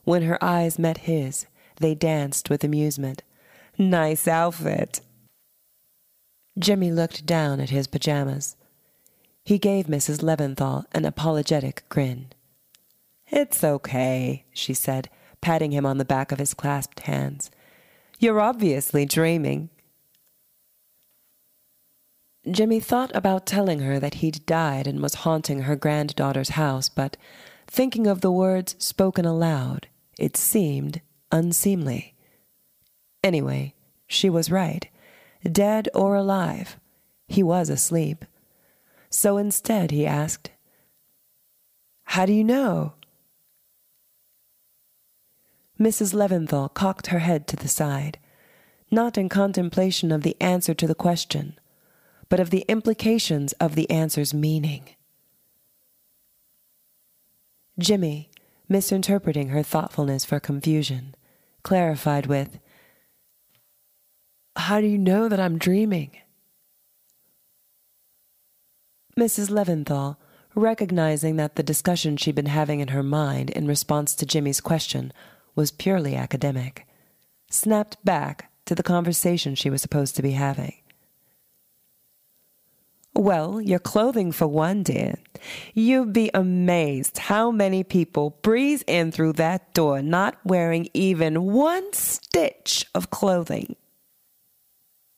When 0.04 0.24
her 0.24 0.44
eyes 0.44 0.80
met 0.80 1.00
his, 1.00 1.46
they 1.78 1.96
danced 1.96 2.50
with 2.50 2.64
amusement. 2.64 3.24
Nice 3.78 4.28
outfit. 4.28 5.02
Jimmy 6.58 6.92
looked 6.92 7.26
down 7.26 7.60
at 7.60 7.70
his 7.70 7.88
pajamas. 7.88 8.58
He 9.46 9.58
gave 9.58 9.88
Mrs. 9.88 10.22
Leventhal 10.22 10.86
an 10.92 11.06
apologetic 11.06 11.84
grin. 11.90 12.28
It's 13.28 13.64
okay, 13.64 14.46
she 14.52 14.74
said, 14.74 15.10
patting 15.42 15.72
him 15.72 15.86
on 15.86 15.98
the 15.98 16.06
back 16.06 16.32
of 16.32 16.40
his 16.40 16.54
clasped 16.54 17.02
hands. 17.02 17.50
You're 18.20 18.42
obviously 18.42 19.06
dreaming. 19.06 19.70
Jimmy 22.52 22.80
thought 22.80 23.12
about 23.14 23.46
telling 23.46 23.80
her 23.80 24.00
that 24.00 24.16
he'd 24.16 24.46
died 24.46 24.88
and 24.88 25.02
was 25.02 25.16
haunting 25.26 25.64
her 25.64 25.76
granddaughter's 25.76 26.50
house, 26.50 26.90
but 26.90 27.18
thinking 27.68 28.08
of 28.08 28.22
the 28.22 28.32
words 28.32 28.76
spoken 28.80 29.26
aloud, 29.26 29.88
it 30.18 30.38
seemed 30.38 31.02
unseemly. 31.32 32.16
Anyway, 33.24 33.74
she 34.08 34.30
was 34.30 34.50
right. 34.50 34.88
Dead 35.44 35.90
or 35.94 36.16
alive, 36.16 36.78
he 37.28 37.44
was 37.44 37.70
asleep. 37.70 38.26
So 39.10 39.38
instead, 39.38 39.92
he 39.92 40.06
asked, 40.06 40.52
How 42.06 42.26
do 42.26 42.34
you 42.34 42.44
know? 42.44 42.94
Mrs. 45.80 46.14
Leventhal 46.14 46.74
cocked 46.74 47.08
her 47.08 47.20
head 47.20 47.48
to 47.48 47.56
the 47.56 47.68
side, 47.68 48.18
not 48.90 49.18
in 49.18 49.30
contemplation 49.30 50.12
of 50.12 50.24
the 50.24 50.36
answer 50.40 50.74
to 50.74 50.88
the 50.88 50.96
question 50.96 51.59
but 52.30 52.40
of 52.40 52.52
the 52.52 52.66
implications 52.68 53.54
of 53.54 53.76
the 53.76 53.90
answer's 53.90 54.34
meaning. 54.34 54.84
Jimmy, 57.80 58.30
misinterpreting 58.68 59.50
her 59.50 59.64
thoughtfulness 59.64 60.26
for 60.26 60.40
confusion, 60.40 61.16
clarified 61.64 62.28
with, 62.28 62.60
How 64.56 64.80
do 64.80 64.88
you 64.88 64.98
know 64.98 65.28
that 65.28 65.40
I'm 65.40 65.58
dreaming? 65.58 66.12
Mrs. 69.18 69.50
Leventhal, 69.50 70.18
recognizing 70.56 71.36
that 71.38 71.56
the 71.56 71.64
discussion 71.64 72.16
she'd 72.16 72.36
been 72.36 72.46
having 72.46 72.80
in 72.80 72.90
her 72.90 73.04
mind 73.04 73.50
in 73.50 73.68
response 73.68 74.14
to 74.16 74.26
Jimmy's 74.26 74.62
question 74.62 75.12
was 75.56 75.72
purely 75.72 76.16
academic, 76.16 76.86
snapped 77.50 78.04
back 78.06 78.52
to 78.66 78.76
the 78.76 78.84
conversation 78.84 79.56
she 79.56 79.70
was 79.70 79.82
supposed 79.82 80.16
to 80.16 80.22
be 80.22 80.32
having. 80.32 80.76
Well, 83.16 83.60
your 83.60 83.80
clothing 83.80 84.32
for 84.32 84.48
one, 84.48 84.84
dear. 84.84 85.16
You'd 85.74 86.14
be 86.14 86.30
amazed 86.34 87.18
how 87.18 87.52
many 87.52 87.84
people 87.84 88.38
breeze 88.42 88.84
in 88.88 89.12
through 89.12 89.34
that 89.34 89.74
door 89.74 90.02
not 90.02 90.38
wearing 90.44 90.90
even 90.94 91.44
one 91.44 91.92
stitch 91.94 92.86
of 92.94 93.10
clothing. 93.10 93.76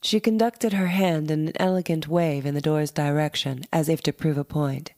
She 0.02 0.20
conducted 0.20 0.74
her 0.74 0.88
hand 0.88 1.30
in 1.30 1.50
an 1.50 1.54
elegant 1.58 2.08
wave 2.08 2.46
in 2.46 2.56
the 2.56 2.62
door's 2.62 2.92
direction, 2.92 3.66
as 3.72 3.88
if 3.88 4.02
to 4.04 4.14
prove 4.14 4.38
a 4.38 4.44
point. 4.44 4.94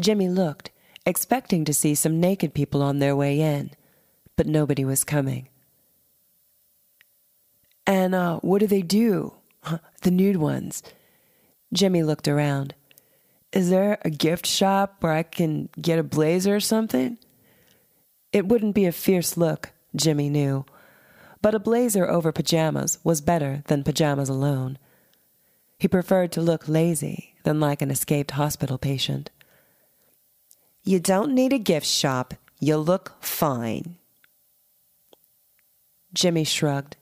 Jimmy 0.00 0.28
looked, 0.28 0.70
expecting 1.04 1.64
to 1.64 1.74
see 1.74 1.94
some 1.94 2.18
naked 2.18 2.52
people 2.52 2.82
on 2.82 2.98
their 2.98 3.14
way 3.14 3.40
in, 3.40 3.70
but 4.36 4.46
nobody 4.46 4.84
was 4.84 5.04
coming. 5.04 5.48
And, 7.86 8.14
uh, 8.16 8.40
what 8.40 8.58
do 8.58 8.66
they 8.66 8.82
do? 8.82 9.34
the 10.02 10.10
nude 10.10 10.36
ones. 10.36 10.82
Jimmy 11.72 12.02
looked 12.02 12.28
around. 12.28 12.74
Is 13.52 13.70
there 13.70 13.98
a 14.02 14.10
gift 14.10 14.46
shop 14.46 14.96
where 15.00 15.12
I 15.12 15.22
can 15.22 15.68
get 15.80 15.98
a 15.98 16.02
blazer 16.02 16.56
or 16.56 16.60
something? 16.60 17.18
It 18.32 18.46
wouldn't 18.46 18.74
be 18.74 18.86
a 18.86 18.92
fierce 18.92 19.36
look, 19.36 19.70
Jimmy 19.94 20.28
knew, 20.28 20.66
but 21.40 21.54
a 21.54 21.58
blazer 21.58 22.08
over 22.08 22.32
pajamas 22.32 22.98
was 23.02 23.20
better 23.20 23.62
than 23.66 23.84
pajamas 23.84 24.28
alone. 24.28 24.78
He 25.78 25.88
preferred 25.88 26.32
to 26.32 26.40
look 26.40 26.68
lazy 26.68 27.34
than 27.44 27.60
like 27.60 27.82
an 27.82 27.90
escaped 27.90 28.32
hospital 28.32 28.78
patient. 28.78 29.30
You 30.82 31.00
don't 31.00 31.34
need 31.34 31.52
a 31.52 31.58
gift 31.58 31.86
shop. 31.86 32.34
You 32.60 32.76
look 32.76 33.16
fine. 33.20 33.96
Jimmy 36.12 36.44
shrugged. 36.44 36.96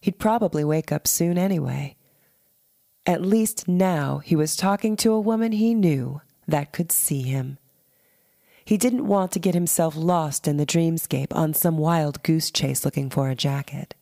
He'd 0.00 0.18
probably 0.18 0.64
wake 0.64 0.92
up 0.92 1.06
soon 1.06 1.38
anyway. 1.38 1.96
At 3.08 3.22
least 3.22 3.66
now 3.66 4.18
he 4.18 4.36
was 4.36 4.54
talking 4.54 4.94
to 4.96 5.14
a 5.14 5.20
woman 5.20 5.52
he 5.52 5.72
knew 5.72 6.20
that 6.46 6.74
could 6.74 6.92
see 6.92 7.22
him. 7.22 7.56
He 8.66 8.76
didn't 8.76 9.06
want 9.06 9.32
to 9.32 9.38
get 9.38 9.54
himself 9.54 9.96
lost 9.96 10.46
in 10.46 10.58
the 10.58 10.66
dreamscape 10.66 11.34
on 11.34 11.54
some 11.54 11.78
wild 11.78 12.22
goose 12.22 12.50
chase 12.50 12.84
looking 12.84 13.08
for 13.08 13.30
a 13.30 13.34
jacket. 13.34 13.94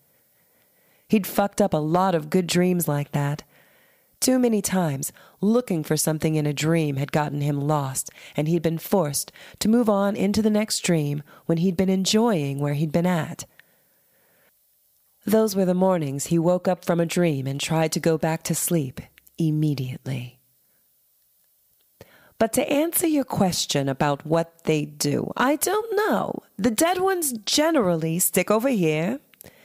He'd 1.06 1.25
fucked 1.25 1.60
up 1.60 1.72
a 1.72 1.76
lot 1.76 2.16
of 2.16 2.30
good 2.30 2.48
dreams 2.48 2.88
like 2.88 3.12
that. 3.12 3.44
Too 4.18 4.40
many 4.40 4.60
times, 4.60 5.12
looking 5.40 5.84
for 5.84 5.96
something 5.96 6.34
in 6.34 6.44
a 6.44 6.52
dream 6.52 6.96
had 6.96 7.12
gotten 7.12 7.42
him 7.42 7.60
lost, 7.60 8.10
and 8.36 8.48
he'd 8.48 8.62
been 8.62 8.76
forced 8.76 9.30
to 9.60 9.68
move 9.68 9.88
on 9.88 10.16
into 10.16 10.42
the 10.42 10.50
next 10.50 10.80
dream 10.80 11.22
when 11.44 11.58
he'd 11.58 11.76
been 11.76 11.88
enjoying 11.88 12.58
where 12.58 12.75
he'd 12.75 12.90
been 12.90 13.06
at. 13.06 13.44
Those 15.26 15.56
were 15.56 15.64
the 15.64 15.75
mornings 15.75 16.26
he 16.26 16.38
woke 16.38 16.68
up 16.68 16.85
from 16.85 17.00
a 17.00 17.06
dream 17.06 17.49
and 17.49 17.61
tried 17.61 17.90
to 17.92 18.00
go 18.00 18.16
back 18.16 18.45
to 18.45 18.54
sleep 18.54 19.00
immediately. 19.37 20.38
But 22.38 22.52
to 22.52 22.71
answer 22.71 23.09
your 23.09 23.25
question 23.25 23.88
about 23.88 24.25
what 24.25 24.64
they 24.64 24.85
do, 24.85 25.33
I 25.37 25.56
don't 25.56 25.97
know. 25.97 26.42
The 26.56 26.71
dead 26.71 26.99
ones 26.99 27.33
generally 27.45 28.21
stick 28.21 28.52
over 28.52 28.68
here, 28.68 29.18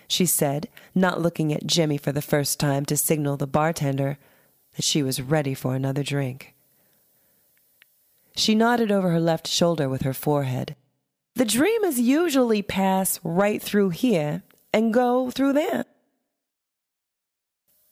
she 0.08 0.26
said, 0.26 0.68
not 0.96 1.22
looking 1.22 1.54
at 1.54 1.68
Jimmy 1.68 1.98
for 1.98 2.12
the 2.12 2.24
first 2.24 2.60
time 2.60 2.84
to 2.86 2.98
signal 2.98 3.38
the 3.38 3.46
bartender 3.46 4.18
that 4.76 4.84
she 4.84 5.04
was 5.04 5.22
ready 5.22 5.54
for 5.54 5.76
another 5.76 6.02
drink. 6.02 6.56
She 8.36 8.56
nodded 8.56 8.92
over 8.92 9.12
her 9.12 9.20
left 9.20 9.48
shoulder 9.48 9.88
with 9.88 10.02
her 10.02 10.14
forehead. 10.14 10.76
The 11.36 11.46
dreamers 11.46 12.00
usually 12.00 12.64
pass 12.64 13.20
right 13.24 13.62
through 13.62 13.90
here 13.90 14.42
and 14.74 14.94
go 14.94 15.32
through 15.32 15.54
there. 15.54 15.86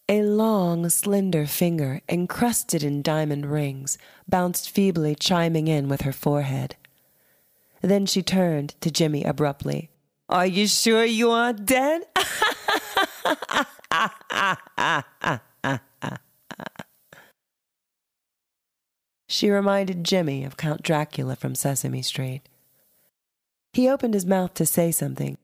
A 0.08 0.24
long, 0.24 0.90
slender 0.90 1.46
finger, 1.46 2.02
encrusted 2.10 2.84
in 2.84 3.02
diamond 3.02 3.46
rings, 3.46 3.98
bounced 4.28 4.70
feebly, 4.70 5.14
chiming 5.16 5.68
in 5.68 5.88
with 5.88 6.02
her 6.02 6.14
forehead. 6.14 6.76
Then 7.82 8.06
she 8.06 8.24
turned 8.24 8.76
to 8.82 8.90
Jimmy 8.90 9.24
abruptly. 9.24 9.92
Are 10.28 10.46
you 10.48 10.68
sure 10.68 11.06
you 11.06 11.32
aren't 11.32 11.66
dead? 11.66 12.06
She 19.32 19.52
reminded 19.52 20.04
Jimmy 20.04 20.44
of 20.44 20.58
Count 20.58 20.82
Dracula 20.82 21.36
from 21.36 21.54
Sesame 21.54 22.02
Street. 22.02 22.42
He 23.74 23.88
opened 23.88 24.16
his 24.16 24.26
mouth 24.26 24.56
to 24.56 24.66
say 24.66 24.92
something. 24.92 25.38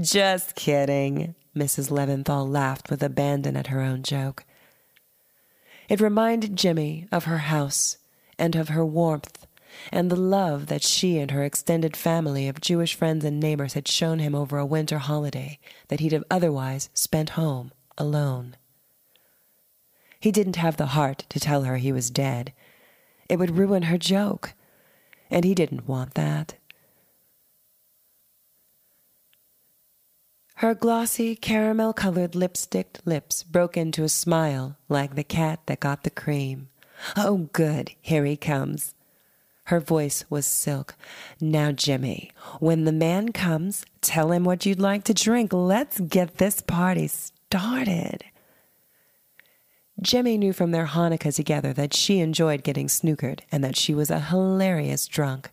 Just 0.00 0.54
kidding, 0.54 1.34
Mrs. 1.54 1.90
Leventhal 1.90 2.48
laughed 2.48 2.88
with 2.88 3.02
abandon 3.02 3.56
at 3.56 3.66
her 3.66 3.80
own 3.80 4.02
joke. 4.02 4.44
It 5.88 6.00
reminded 6.00 6.56
Jimmy 6.56 7.06
of 7.12 7.24
her 7.24 7.38
house 7.38 7.98
and 8.38 8.56
of 8.56 8.70
her 8.70 8.84
warmth 8.84 9.46
and 9.90 10.10
the 10.10 10.16
love 10.16 10.66
that 10.66 10.82
she 10.82 11.18
and 11.18 11.30
her 11.30 11.44
extended 11.44 11.96
family 11.96 12.48
of 12.48 12.60
Jewish 12.60 12.94
friends 12.94 13.24
and 13.24 13.40
neighbors 13.40 13.74
had 13.74 13.88
shown 13.88 14.18
him 14.18 14.34
over 14.34 14.58
a 14.58 14.66
winter 14.66 14.98
holiday 14.98 15.58
that 15.88 16.00
he'd 16.00 16.12
have 16.12 16.24
otherwise 16.30 16.88
spent 16.94 17.30
home 17.30 17.72
alone. 17.98 18.56
He 20.20 20.30
didn't 20.30 20.56
have 20.56 20.76
the 20.76 20.86
heart 20.86 21.24
to 21.30 21.40
tell 21.40 21.64
her 21.64 21.76
he 21.76 21.92
was 21.92 22.10
dead. 22.10 22.52
It 23.28 23.38
would 23.38 23.56
ruin 23.58 23.84
her 23.84 23.98
joke, 23.98 24.54
and 25.30 25.44
he 25.44 25.54
didn't 25.54 25.88
want 25.88 26.14
that. 26.14 26.54
Her 30.62 30.76
glossy, 30.76 31.34
caramel 31.34 31.92
colored 31.92 32.36
lipsticked 32.36 33.04
lips 33.04 33.42
broke 33.42 33.76
into 33.76 34.04
a 34.04 34.08
smile 34.08 34.76
like 34.88 35.16
the 35.16 35.24
cat 35.24 35.58
that 35.66 35.80
got 35.80 36.04
the 36.04 36.08
cream. 36.10 36.68
Oh, 37.16 37.48
good, 37.52 37.90
here 38.00 38.24
he 38.24 38.36
comes. 38.36 38.94
Her 39.64 39.80
voice 39.80 40.24
was 40.30 40.46
silk. 40.46 40.94
Now, 41.40 41.72
Jimmy, 41.72 42.30
when 42.60 42.84
the 42.84 42.92
man 42.92 43.32
comes, 43.32 43.84
tell 44.02 44.30
him 44.30 44.44
what 44.44 44.64
you'd 44.64 44.78
like 44.78 45.02
to 45.06 45.14
drink. 45.14 45.52
Let's 45.52 45.98
get 45.98 46.38
this 46.38 46.60
party 46.60 47.08
started. 47.08 48.22
Jimmy 50.00 50.38
knew 50.38 50.52
from 50.52 50.70
their 50.70 50.86
Hanukkah 50.86 51.34
together 51.34 51.72
that 51.72 51.92
she 51.92 52.20
enjoyed 52.20 52.62
getting 52.62 52.86
snookered 52.86 53.40
and 53.50 53.64
that 53.64 53.76
she 53.76 53.96
was 53.96 54.12
a 54.12 54.20
hilarious 54.20 55.08
drunk. 55.08 55.50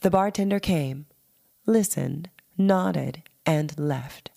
The 0.00 0.10
bartender 0.10 0.58
came, 0.58 1.06
listened, 1.64 2.28
nodded, 2.66 3.22
and 3.44 3.78
left. 3.78 4.30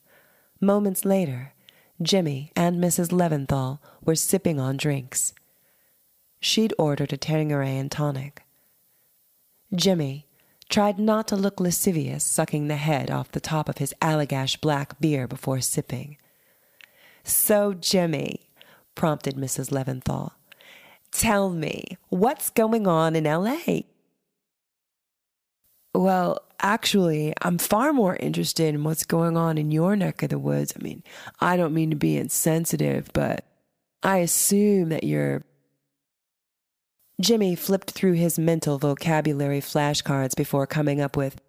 Moments 0.59 1.05
later, 1.05 1.53
Jimmy 2.01 2.51
and 2.55 2.83
Mrs. 2.83 3.11
Leventhal 3.11 3.79
were 4.03 4.15
sipping 4.15 4.59
on 4.59 4.77
drinks. 4.77 5.33
She'd 6.39 6.73
ordered 6.77 7.13
a 7.13 7.17
Tanqueray 7.17 7.77
and 7.77 7.91
tonic. 7.91 8.43
Jimmy 9.73 10.27
tried 10.69 10.99
not 10.99 11.27
to 11.27 11.35
look 11.35 11.59
lascivious, 11.59 12.23
sucking 12.23 12.67
the 12.67 12.75
head 12.75 13.09
off 13.09 13.31
the 13.31 13.39
top 13.39 13.69
of 13.69 13.77
his 13.77 13.93
Allagash 14.01 14.59
black 14.59 14.99
beer 14.99 15.27
before 15.27 15.61
sipping. 15.61 16.17
So, 17.23 17.73
Jimmy, 17.73 18.41
prompted 18.93 19.35
Mrs. 19.35 19.71
Leventhal, 19.71 20.31
tell 21.11 21.49
me, 21.49 21.97
what's 22.09 22.49
going 22.49 22.87
on 22.87 23.15
in 23.15 23.25
L.A.? 23.25 23.85
Well, 25.93 26.44
actually, 26.59 27.33
I'm 27.41 27.57
far 27.57 27.93
more 27.93 28.15
interested 28.15 28.73
in 28.73 28.83
what's 28.83 29.03
going 29.05 29.37
on 29.37 29.57
in 29.57 29.71
your 29.71 29.95
neck 29.95 30.23
of 30.23 30.29
the 30.29 30.39
woods. 30.39 30.73
I 30.77 30.83
mean, 30.83 31.03
I 31.39 31.57
don't 31.57 31.73
mean 31.73 31.89
to 31.89 31.95
be 31.95 32.17
insensitive, 32.17 33.09
but 33.13 33.45
I 34.03 34.17
assume 34.17 34.89
that 34.89 35.03
you're. 35.03 35.43
Jimmy 37.21 37.55
flipped 37.55 37.91
through 37.91 38.13
his 38.13 38.37
mental 38.37 38.77
vocabulary 38.77 39.61
flashcards 39.61 40.35
before 40.35 40.67
coming 40.67 40.99
up 40.99 41.15
with 41.15 41.39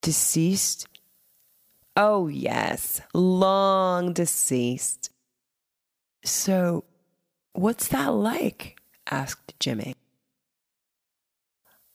deceased 0.00 0.86
Oh, 1.96 2.28
yes, 2.28 3.02
long 3.12 4.14
deceased. 4.14 5.10
So, 6.24 6.84
what's 7.52 7.88
that 7.88 8.08
like? 8.08 8.78
asked 9.10 9.54
Jimmy. 9.60 9.96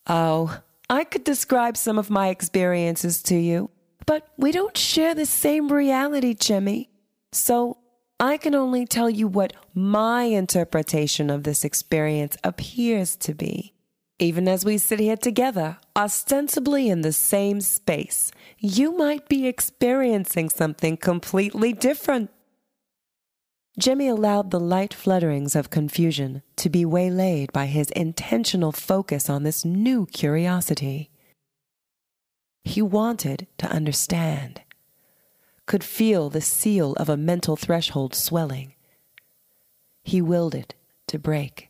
Oh, 0.06 0.62
I 0.90 1.04
could 1.04 1.24
describe 1.24 1.76
some 1.76 1.98
of 1.98 2.10
my 2.10 2.30
experiences 2.30 3.22
to 3.24 3.36
you, 3.36 3.70
but 4.06 4.28
we 4.38 4.52
don't 4.52 4.78
share 4.78 5.14
the 5.14 5.26
same 5.26 5.72
reality, 5.72 6.34
Jimmy. 6.34 6.90
So, 7.32 7.80
I 8.20 8.38
can 8.38 8.56
only 8.56 8.86
tell 8.86 9.10
you 9.10 9.28
what 9.28 9.54
my 9.76 10.24
interpretation 10.24 11.30
of 11.30 11.44
this 11.44 11.64
experience 11.64 12.36
appears 12.44 13.16
to 13.18 13.36
be. 13.36 13.74
Even 14.18 14.48
as 14.48 14.66
we 14.66 14.80
sit 14.80 15.00
here 15.00 15.18
together, 15.18 15.78
ostensibly 15.96 16.90
in 16.90 17.02
the 17.02 17.14
same 17.14 17.62
space, 17.62 18.32
you 18.58 18.98
might 18.98 19.30
be 19.30 19.46
experiencing 19.46 20.50
something 20.50 20.98
completely 20.98 21.74
different. 21.74 22.32
Jimmy 23.80 24.08
allowed 24.08 24.50
the 24.50 24.60
light 24.60 24.92
flutterings 24.92 25.56
of 25.56 25.70
confusion 25.70 26.42
to 26.56 26.68
be 26.68 26.84
waylaid 26.84 27.54
by 27.54 27.68
his 27.68 27.92
intentional 27.92 28.72
focus 28.72 29.30
on 29.30 29.44
this 29.44 29.64
new 29.64 30.08
curiosity. 30.08 31.12
He 32.64 32.82
wanted 32.82 33.46
to 33.60 33.70
understand, 33.70 34.62
could 35.68 35.84
feel 35.84 36.30
the 36.30 36.42
seal 36.42 36.94
of 36.94 37.08
a 37.08 37.16
mental 37.18 37.56
threshold 37.56 38.16
swelling. 38.16 38.74
He 40.04 40.24
willed 40.24 40.56
it 40.56 40.74
to 41.08 41.20
break. 41.20 41.70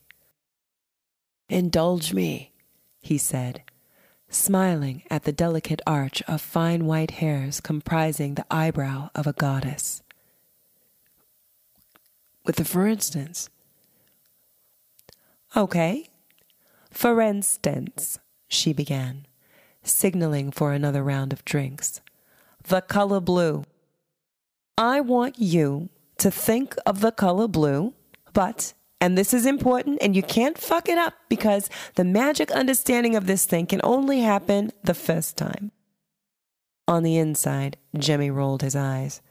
Indulge 1.50 2.14
me, 2.14 2.54
he 3.02 3.18
said, 3.18 3.64
smiling 4.30 5.04
at 5.10 5.24
the 5.24 5.34
delicate 5.34 5.82
arch 5.86 6.24
of 6.28 6.42
fine 6.42 6.86
white 6.86 7.12
hairs 7.12 7.60
comprising 7.60 8.36
the 8.36 8.46
eyebrow 8.50 9.10
of 9.14 9.28
a 9.28 9.34
goddess. 9.34 10.04
With 12.48 12.56
the 12.56 12.66
for 12.66 12.88
instance. 12.88 13.50
Okay. 15.56 16.08
For 16.90 17.22
instance, 17.22 18.20
she 18.48 18.72
began, 18.72 19.28
signaling 19.84 20.52
for 20.52 20.72
another 20.72 21.04
round 21.04 21.34
of 21.34 21.44
drinks. 21.44 22.00
The 22.64 22.80
color 22.80 23.20
blue. 23.20 23.66
I 24.78 25.02
want 25.02 25.38
you 25.40 25.90
to 26.20 26.32
think 26.32 26.76
of 26.86 27.02
the 27.02 27.12
color 27.12 27.50
blue, 27.50 27.94
but 28.32 28.74
and 29.02 29.18
this 29.18 29.34
is 29.34 29.46
important, 29.46 30.00
and 30.02 30.16
you 30.16 30.24
can't 30.24 30.58
fuck 30.58 30.88
it 30.88 30.98
up 30.98 31.14
because 31.30 31.70
the 31.96 32.06
magic 32.06 32.50
understanding 32.52 33.16
of 33.16 33.28
this 33.28 33.46
thing 33.46 33.68
can 33.68 33.82
only 33.84 34.22
happen 34.22 34.72
the 34.84 34.94
first 34.96 35.38
time. 35.38 35.72
On 36.88 37.04
the 37.04 37.18
inside, 37.18 37.78
Jimmy 37.98 38.32
rolled 38.32 38.62
his 38.62 38.76
eyes. 38.76 39.22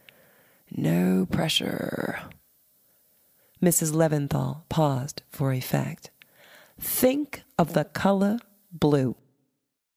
No 0.70 1.26
pressure. 1.30 2.20
Mrs. 3.62 3.92
Leventhal 3.92 4.62
paused 4.68 5.22
for 5.30 5.52
effect. 5.52 6.10
Think 6.78 7.42
of 7.58 7.72
the 7.72 7.84
color 7.84 8.38
blue. 8.70 9.16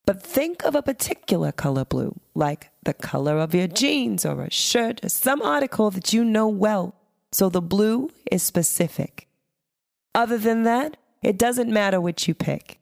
But 0.06 0.24
think 0.24 0.64
of 0.64 0.76
a 0.76 0.82
particular 0.82 1.52
color 1.52 1.86
blue, 1.86 2.20
like 2.34 2.72
the 2.84 2.94
color 2.94 3.38
of 3.38 3.54
your 3.54 3.68
jeans 3.68 4.26
or 4.26 4.42
a 4.42 4.50
shirt 4.52 5.04
or 5.04 5.10
some 5.10 5.42
article 5.42 5.92
that 5.92 6.14
you 6.14 6.24
know 6.24 6.48
well. 6.48 6.96
So 7.32 7.50
the 7.50 7.62
blue 7.62 8.10
is 8.32 8.42
specific. 8.42 9.28
Other 10.16 10.38
than 10.38 10.64
that, 10.64 10.98
it 11.22 11.38
doesn't 11.38 11.72
matter 11.72 12.02
which 12.02 12.28
you 12.28 12.34
pick. 12.34 12.80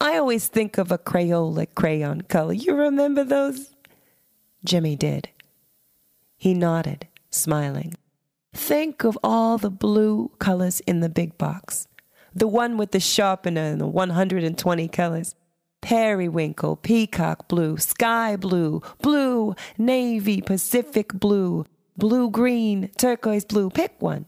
I 0.00 0.16
always 0.16 0.46
think 0.46 0.78
of 0.78 0.92
a 0.92 0.98
Crayola 0.98 1.66
crayon 1.74 2.20
color. 2.22 2.52
You 2.52 2.76
remember 2.76 3.24
those? 3.24 3.70
Jimmy 4.64 4.94
did. 4.94 5.30
He 6.36 6.54
nodded, 6.54 7.08
smiling. 7.30 7.94
Think 8.68 9.02
of 9.02 9.16
all 9.24 9.56
the 9.56 9.70
blue 9.70 10.30
colors 10.38 10.80
in 10.80 11.00
the 11.00 11.08
big 11.08 11.38
box. 11.38 11.88
The 12.34 12.46
one 12.46 12.76
with 12.76 12.90
the 12.90 13.00
sharpener 13.00 13.62
and 13.62 13.80
the 13.80 13.86
120 13.86 14.88
colors. 14.88 15.34
Periwinkle, 15.80 16.76
peacock 16.76 17.48
blue, 17.48 17.78
sky 17.78 18.36
blue, 18.36 18.82
blue, 19.00 19.54
navy, 19.78 20.42
Pacific 20.42 21.14
blue, 21.14 21.64
blue 21.96 22.28
green, 22.28 22.90
turquoise 22.98 23.46
blue. 23.46 23.70
Pick 23.70 23.94
one. 24.02 24.26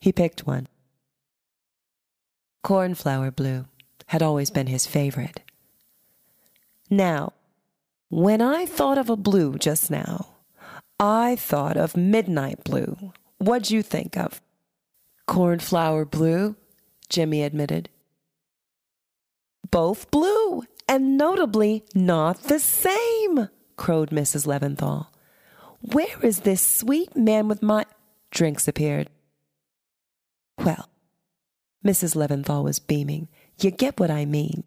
He 0.00 0.12
picked 0.12 0.46
one. 0.46 0.68
Cornflower 2.62 3.32
blue 3.32 3.64
had 4.06 4.22
always 4.22 4.50
been 4.50 4.68
his 4.68 4.86
favorite. 4.86 5.40
Now, 6.88 7.32
when 8.10 8.40
I 8.40 8.64
thought 8.64 8.96
of 8.96 9.10
a 9.10 9.16
blue 9.16 9.58
just 9.58 9.90
now, 9.90 10.35
I 10.98 11.36
thought 11.36 11.76
of 11.76 11.96
midnight 11.96 12.64
blue. 12.64 13.12
What'd 13.38 13.70
you 13.70 13.82
think 13.82 14.16
of? 14.16 14.40
Cornflower 15.26 16.04
blue, 16.04 16.56
Jimmy 17.08 17.42
admitted. 17.42 17.90
Both 19.70 20.10
blue, 20.10 20.62
and 20.88 21.18
notably 21.18 21.84
not 21.94 22.44
the 22.44 22.58
same, 22.58 23.48
crowed 23.76 24.10
Mrs. 24.10 24.46
Leventhal. 24.46 25.08
Where 25.80 26.18
is 26.22 26.40
this 26.40 26.62
sweet 26.62 27.14
man 27.16 27.48
with 27.48 27.62
my. 27.62 27.84
Drinks 28.30 28.66
appeared. 28.66 29.08
Well, 30.58 30.88
Mrs. 31.84 32.16
Leventhal 32.16 32.64
was 32.64 32.78
beaming. 32.78 33.28
You 33.60 33.70
get 33.70 34.00
what 34.00 34.10
I 34.10 34.24
mean. 34.24 34.64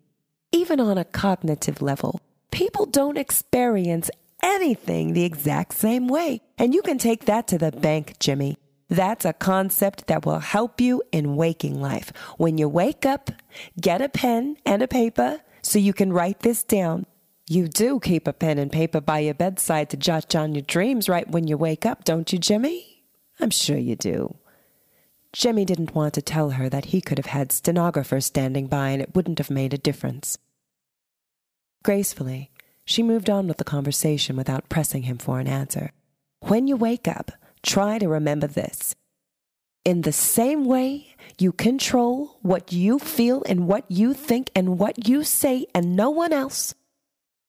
Even 0.51 0.79
on 0.79 0.97
a 0.97 1.05
cognitive 1.05 1.81
level, 1.81 2.21
people 2.51 2.85
don't 2.85 3.17
experience 3.17 4.09
anything 4.41 5.13
the 5.13 5.25
exact 5.25 5.73
same 5.73 6.07
way. 6.07 6.41
And 6.57 6.73
you 6.73 6.81
can 6.81 6.97
take 6.97 7.25
that 7.25 7.47
to 7.47 7.57
the 7.57 7.71
bank, 7.71 8.17
Jimmy. 8.19 8.57
That's 8.89 9.25
a 9.25 9.33
concept 9.33 10.07
that 10.07 10.25
will 10.25 10.39
help 10.39 10.81
you 10.81 11.03
in 11.11 11.35
waking 11.35 11.79
life. 11.79 12.11
When 12.37 12.57
you 12.57 12.67
wake 12.67 13.05
up, 13.05 13.29
get 13.79 14.01
a 14.01 14.09
pen 14.09 14.57
and 14.65 14.81
a 14.81 14.87
paper 14.87 15.41
so 15.61 15.77
you 15.77 15.93
can 15.93 16.11
write 16.11 16.39
this 16.39 16.63
down. 16.63 17.05
You 17.47 17.67
do 17.67 17.99
keep 17.99 18.27
a 18.27 18.33
pen 18.33 18.57
and 18.57 18.71
paper 18.71 19.01
by 19.01 19.19
your 19.19 19.33
bedside 19.33 19.89
to 19.91 19.97
jot 19.97 20.29
down 20.29 20.55
your 20.55 20.61
dreams 20.63 21.09
right 21.09 21.29
when 21.29 21.47
you 21.47 21.57
wake 21.57 21.85
up, 21.85 22.03
don't 22.03 22.31
you, 22.31 22.39
Jimmy? 22.39 23.03
I'm 23.39 23.49
sure 23.49 23.77
you 23.77 23.95
do. 23.95 24.35
Jimmy 25.31 25.65
didn't 25.65 25.93
want 25.93 26.15
to 26.15 26.21
tell 26.21 26.51
her 26.51 26.69
that 26.69 26.85
he 26.85 27.01
could 27.01 27.19
have 27.19 27.27
had 27.27 27.51
stenographers 27.51 28.25
standing 28.25 28.67
by 28.67 28.89
and 28.89 29.01
it 29.01 29.15
wouldn't 29.15 29.37
have 29.37 29.51
made 29.51 29.73
a 29.73 29.77
difference. 29.77 30.37
Gracefully, 31.83 32.51
she 32.89 33.03
moved 33.03 33.29
on 33.29 33.47
with 33.47 33.57
the 33.57 33.63
conversation 33.63 34.35
without 34.35 34.67
pressing 34.67 35.03
him 35.03 35.19
for 35.19 35.39
an 35.39 35.47
answer. 35.47 35.91
When 36.39 36.65
you 36.65 36.75
wake 36.75 37.07
up, 37.07 37.31
try 37.61 37.99
to 37.99 38.09
remember 38.09 38.47
this. 38.47 38.95
In 39.85 40.01
the 40.01 40.11
same 40.11 40.65
way 40.65 41.15
you 41.37 41.51
control 41.51 42.39
what 42.41 42.73
you 42.73 42.97
feel 42.97 43.43
and 43.47 43.67
what 43.67 43.85
you 43.89 44.15
think 44.15 44.49
and 44.55 44.79
what 44.79 45.07
you 45.07 45.23
say 45.23 45.67
and 45.75 45.95
no 45.95 46.09
one 46.09 46.33
else, 46.33 46.73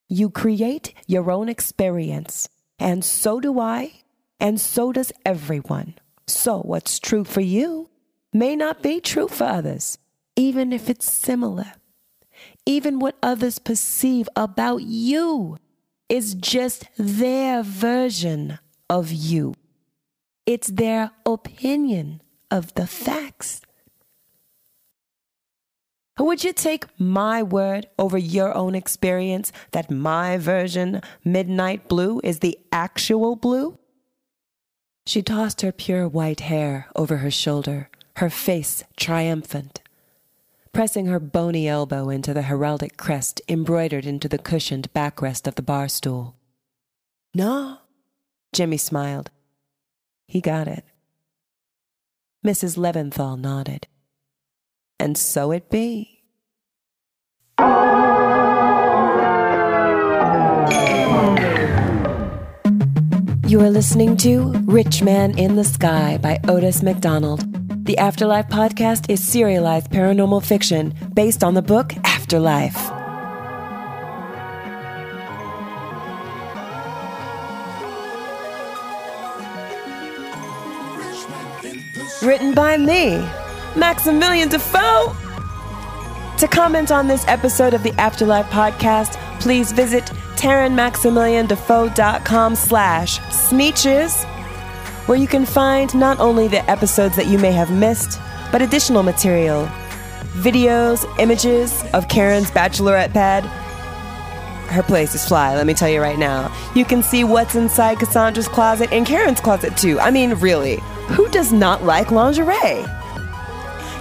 you 0.08 0.28
create 0.28 0.92
your 1.06 1.30
own 1.30 1.48
experience. 1.48 2.50
And 2.78 3.02
so 3.02 3.40
do 3.40 3.58
I, 3.58 4.02
and 4.40 4.60
so 4.60 4.92
does 4.92 5.10
everyone. 5.24 5.94
So 6.26 6.58
what's 6.58 6.98
true 6.98 7.24
for 7.24 7.40
you 7.40 7.88
may 8.34 8.56
not 8.56 8.82
be 8.82 9.00
true 9.00 9.28
for 9.28 9.44
others, 9.44 9.96
even 10.36 10.70
if 10.70 10.90
it's 10.90 11.10
similar. 11.10 11.72
Even 12.66 12.98
what 12.98 13.16
others 13.22 13.58
perceive 13.58 14.28
about 14.36 14.82
you 14.82 15.58
is 16.08 16.34
just 16.34 16.84
their 16.98 17.62
version 17.62 18.58
of 18.88 19.12
you. 19.12 19.54
It's 20.46 20.68
their 20.68 21.12
opinion 21.24 22.22
of 22.50 22.74
the 22.74 22.86
facts. 22.86 23.60
Would 26.18 26.44
you 26.44 26.52
take 26.52 26.84
my 26.98 27.42
word 27.42 27.86
over 27.98 28.18
your 28.18 28.54
own 28.54 28.74
experience 28.74 29.52
that 29.70 29.90
my 29.90 30.36
version, 30.36 31.00
midnight 31.24 31.88
blue, 31.88 32.20
is 32.22 32.40
the 32.40 32.58
actual 32.70 33.36
blue? 33.36 33.78
She 35.06 35.22
tossed 35.22 35.62
her 35.62 35.72
pure 35.72 36.06
white 36.06 36.40
hair 36.40 36.88
over 36.94 37.18
her 37.18 37.30
shoulder, 37.30 37.88
her 38.16 38.28
face 38.28 38.84
triumphant, 38.96 39.80
pressing 40.72 41.06
her 41.06 41.20
bony 41.20 41.68
elbow 41.68 42.08
into 42.08 42.32
the 42.32 42.42
heraldic 42.42 42.96
crest 42.96 43.40
embroidered 43.48 44.06
into 44.06 44.28
the 44.28 44.38
cushioned 44.38 44.92
backrest 44.92 45.46
of 45.46 45.54
the 45.56 45.62
bar 45.62 45.88
stool. 45.88 46.36
No, 47.34 47.78
Jimmy 48.52 48.76
smiled. 48.76 49.30
He 50.26 50.40
got 50.40 50.68
it. 50.68 50.84
Mrs. 52.46 52.76
Leventhal 52.76 53.38
nodded. 53.38 53.86
And 54.98 55.16
so 55.18 55.50
it 55.50 55.70
be. 55.70 56.22
You 63.46 63.60
are 63.60 63.70
listening 63.70 64.16
to 64.18 64.52
Rich 64.66 65.02
Man 65.02 65.36
in 65.36 65.56
the 65.56 65.64
Sky 65.64 66.18
by 66.22 66.38
Otis 66.46 66.82
McDonald. 66.82 67.59
The 67.90 67.98
Afterlife 67.98 68.46
podcast 68.46 69.10
is 69.10 69.18
serialized 69.20 69.90
paranormal 69.90 70.44
fiction 70.44 70.94
based 71.12 71.42
on 71.42 71.54
the 71.54 71.60
book 71.60 71.92
Afterlife. 72.04 72.76
Written 82.22 82.54
by 82.54 82.76
me, 82.76 83.28
Maximilian 83.74 84.48
Defoe. 84.48 85.12
To 86.38 86.46
comment 86.46 86.92
on 86.92 87.08
this 87.08 87.24
episode 87.26 87.74
of 87.74 87.82
the 87.82 87.92
Afterlife 87.94 88.46
podcast, 88.50 89.14
please 89.40 89.72
visit 89.72 90.04
TarynMaximilianDefoe.com 90.36 92.54
slash 92.54 93.18
sneetches, 93.18 94.29
where 95.10 95.18
you 95.18 95.26
can 95.26 95.44
find 95.44 95.92
not 95.92 96.20
only 96.20 96.46
the 96.46 96.70
episodes 96.70 97.16
that 97.16 97.26
you 97.26 97.36
may 97.36 97.50
have 97.50 97.68
missed, 97.68 98.20
but 98.52 98.62
additional 98.62 99.02
material, 99.02 99.66
videos, 100.34 101.04
images 101.18 101.82
of 101.94 102.06
Karen's 102.06 102.48
bachelorette 102.52 103.12
pad. 103.12 103.42
Her 104.70 104.84
place 104.84 105.12
is 105.16 105.26
fly, 105.26 105.56
let 105.56 105.66
me 105.66 105.74
tell 105.74 105.88
you 105.88 106.00
right 106.00 106.16
now. 106.16 106.54
You 106.76 106.84
can 106.84 107.02
see 107.02 107.24
what's 107.24 107.56
inside 107.56 107.98
Cassandra's 107.98 108.46
closet 108.46 108.92
and 108.92 109.04
Karen's 109.04 109.40
closet 109.40 109.76
too. 109.76 109.98
I 109.98 110.12
mean, 110.12 110.34
really, 110.34 110.76
who 111.08 111.28
does 111.30 111.52
not 111.52 111.82
like 111.82 112.12
lingerie? 112.12 112.84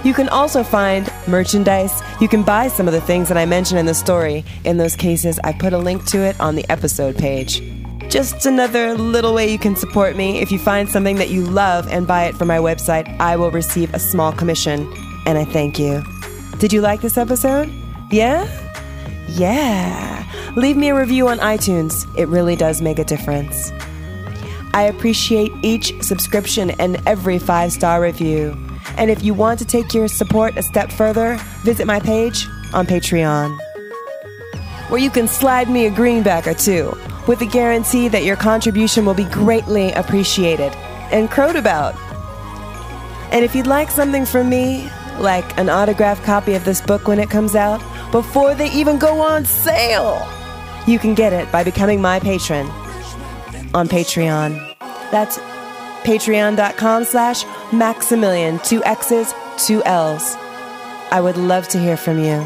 You 0.04 0.14
can 0.14 0.28
also 0.28 0.62
find 0.62 1.12
merchandise. 1.26 2.00
You 2.20 2.28
can 2.28 2.44
buy 2.44 2.68
some 2.68 2.86
of 2.86 2.94
the 2.94 3.00
things 3.00 3.26
that 3.26 3.36
I 3.36 3.46
mentioned 3.46 3.80
in 3.80 3.86
the 3.86 3.94
story. 3.94 4.44
In 4.62 4.76
those 4.76 4.94
cases, 4.94 5.40
I 5.42 5.54
put 5.54 5.72
a 5.72 5.78
link 5.78 6.04
to 6.04 6.18
it 6.18 6.38
on 6.38 6.54
the 6.54 6.64
episode 6.70 7.18
page. 7.18 7.79
Just 8.10 8.44
another 8.44 8.94
little 8.94 9.32
way 9.32 9.52
you 9.52 9.58
can 9.58 9.76
support 9.76 10.16
me. 10.16 10.40
If 10.40 10.50
you 10.50 10.58
find 10.58 10.88
something 10.88 11.14
that 11.18 11.30
you 11.30 11.44
love 11.44 11.86
and 11.86 12.08
buy 12.08 12.24
it 12.24 12.34
from 12.34 12.48
my 12.48 12.58
website, 12.58 13.06
I 13.20 13.36
will 13.36 13.52
receive 13.52 13.94
a 13.94 14.00
small 14.00 14.32
commission, 14.32 14.92
and 15.26 15.38
I 15.38 15.44
thank 15.44 15.78
you. 15.78 16.02
Did 16.58 16.72
you 16.72 16.80
like 16.80 17.02
this 17.02 17.16
episode? 17.16 17.72
Yeah? 18.10 18.48
Yeah. 19.28 20.26
Leave 20.56 20.76
me 20.76 20.88
a 20.88 20.94
review 20.96 21.28
on 21.28 21.38
iTunes. 21.38 22.04
It 22.18 22.26
really 22.26 22.56
does 22.56 22.82
make 22.82 22.98
a 22.98 23.04
difference. 23.04 23.70
I 24.74 24.90
appreciate 24.92 25.52
each 25.62 26.02
subscription 26.02 26.72
and 26.72 27.00
every 27.06 27.38
five 27.38 27.70
star 27.70 28.02
review. 28.02 28.56
And 28.96 29.08
if 29.12 29.22
you 29.22 29.34
want 29.34 29.60
to 29.60 29.64
take 29.64 29.94
your 29.94 30.08
support 30.08 30.56
a 30.56 30.64
step 30.64 30.90
further, 30.90 31.36
visit 31.62 31.86
my 31.86 32.00
page 32.00 32.48
on 32.74 32.86
Patreon, 32.86 33.56
where 34.88 35.00
you 35.00 35.10
can 35.10 35.28
slide 35.28 35.70
me 35.70 35.86
a 35.86 35.90
greenback 35.92 36.48
or 36.48 36.54
two 36.54 36.92
with 37.30 37.38
the 37.38 37.46
guarantee 37.46 38.08
that 38.08 38.24
your 38.24 38.34
contribution 38.34 39.06
will 39.06 39.14
be 39.14 39.22
greatly 39.26 39.92
appreciated 39.92 40.72
and 41.12 41.30
crowed 41.30 41.54
about. 41.54 41.94
And 43.30 43.44
if 43.44 43.54
you'd 43.54 43.68
like 43.68 43.88
something 43.88 44.26
from 44.26 44.48
me, 44.48 44.90
like 45.20 45.56
an 45.56 45.70
autographed 45.70 46.24
copy 46.24 46.54
of 46.54 46.64
this 46.64 46.80
book 46.80 47.06
when 47.06 47.20
it 47.20 47.30
comes 47.30 47.54
out, 47.54 47.80
before 48.10 48.56
they 48.56 48.68
even 48.72 48.98
go 48.98 49.20
on 49.20 49.44
sale, 49.44 50.26
you 50.88 50.98
can 50.98 51.14
get 51.14 51.32
it 51.32 51.52
by 51.52 51.62
becoming 51.62 52.00
my 52.00 52.18
patron 52.18 52.66
on 53.74 53.86
Patreon. 53.86 54.56
That's 55.12 55.38
patreon.com 56.02 57.04
slash 57.04 57.44
maximilian, 57.72 58.58
two 58.64 58.82
X's, 58.82 59.32
two 59.56 59.84
L's. 59.84 60.34
I 61.12 61.20
would 61.20 61.36
love 61.36 61.68
to 61.68 61.78
hear 61.78 61.96
from 61.96 62.18
you. 62.18 62.44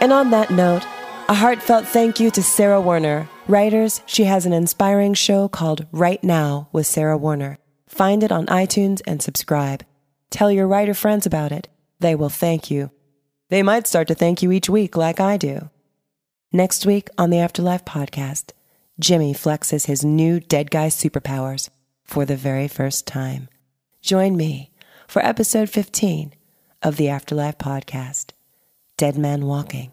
And 0.00 0.12
on 0.12 0.30
that 0.30 0.50
note, 0.50 0.84
a 1.28 1.34
heartfelt 1.34 1.86
thank 1.86 2.18
you 2.18 2.30
to 2.30 2.42
Sarah 2.42 2.80
Werner. 2.80 3.28
Writers, 3.46 4.00
she 4.06 4.24
has 4.24 4.46
an 4.46 4.54
inspiring 4.54 5.12
show 5.12 5.46
called 5.46 5.86
Write 5.92 6.24
Now 6.24 6.68
with 6.72 6.86
Sarah 6.86 7.18
Werner. 7.18 7.58
Find 7.86 8.22
it 8.22 8.32
on 8.32 8.46
iTunes 8.46 9.02
and 9.06 9.20
subscribe. 9.20 9.84
Tell 10.30 10.50
your 10.50 10.66
writer 10.66 10.94
friends 10.94 11.26
about 11.26 11.52
it. 11.52 11.68
They 12.00 12.14
will 12.14 12.30
thank 12.30 12.70
you. 12.70 12.90
They 13.50 13.62
might 13.62 13.86
start 13.86 14.08
to 14.08 14.14
thank 14.14 14.42
you 14.42 14.52
each 14.52 14.70
week 14.70 14.96
like 14.96 15.20
I 15.20 15.36
do. 15.36 15.68
Next 16.50 16.86
week 16.86 17.08
on 17.18 17.28
the 17.28 17.40
Afterlife 17.40 17.84
podcast, 17.84 18.52
Jimmy 18.98 19.34
flexes 19.34 19.84
his 19.84 20.02
new 20.02 20.40
dead 20.40 20.70
guy 20.70 20.88
superpowers 20.88 21.68
for 22.04 22.24
the 22.24 22.36
very 22.36 22.68
first 22.68 23.06
time. 23.06 23.50
Join 24.00 24.34
me 24.34 24.70
for 25.06 25.24
episode 25.24 25.68
15 25.68 26.32
of 26.82 26.96
the 26.96 27.10
Afterlife 27.10 27.58
podcast, 27.58 28.30
Dead 28.96 29.18
Man 29.18 29.44
Walking. 29.44 29.92